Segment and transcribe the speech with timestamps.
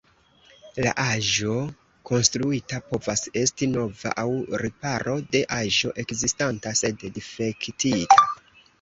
[0.85, 1.57] La aĵo
[2.11, 4.27] konstruita povas esti nova aŭ
[4.65, 8.25] riparo de aĵo ekzistanta sed difektita.